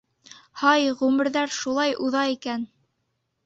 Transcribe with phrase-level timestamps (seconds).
[0.61, 2.69] —Һай, ғүмерҙәр шулай уҙа икән!